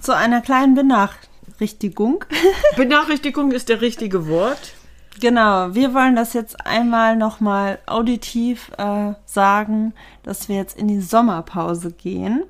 [0.00, 2.24] zu einer kleinen Benachrichtigung.
[2.76, 4.74] Benachrichtigung ist der richtige Wort.
[5.20, 11.00] Genau, wir wollen das jetzt einmal nochmal auditiv äh, sagen, dass wir jetzt in die
[11.00, 12.42] Sommerpause gehen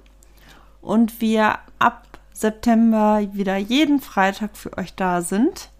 [0.82, 5.70] und wir ab September wieder jeden Freitag für euch da sind.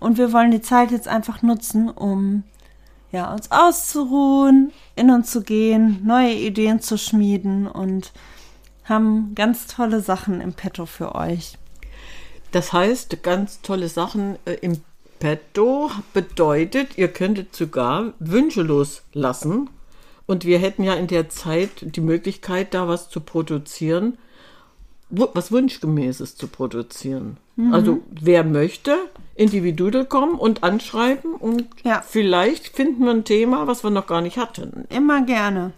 [0.00, 2.44] Und wir wollen die Zeit jetzt einfach nutzen, um
[3.10, 8.12] ja, uns auszuruhen, in uns zu gehen, neue Ideen zu schmieden und
[8.88, 11.58] haben ganz tolle Sachen im Petto für euch.
[12.52, 14.80] Das heißt, ganz tolle Sachen äh, im
[15.18, 19.70] Petto bedeutet, ihr könntet sogar Wünsche loslassen.
[20.26, 24.18] Und wir hätten ja in der Zeit die Möglichkeit, da was zu produzieren,
[25.10, 27.38] was Wunschgemäßes zu produzieren.
[27.56, 27.74] Mhm.
[27.74, 28.96] Also wer möchte,
[29.34, 32.04] individuell kommen und anschreiben und ja.
[32.06, 34.84] vielleicht finden wir ein Thema, was wir noch gar nicht hatten.
[34.90, 35.72] Immer gerne.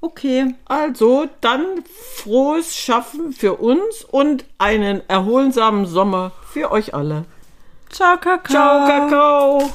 [0.00, 0.54] Okay.
[0.66, 1.82] Also dann
[2.16, 7.24] frohes Schaffen für uns und einen erholsamen Sommer für euch alle.
[7.90, 8.52] Ciao, Kakao.
[8.52, 9.70] Ciao, Kakao.